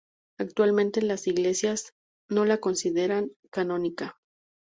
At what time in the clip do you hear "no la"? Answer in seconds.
2.27-2.57